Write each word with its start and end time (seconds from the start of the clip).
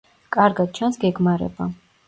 კარგად 0.35 0.73
ჩანს 0.79 0.99
გეგმარება. 1.05 1.71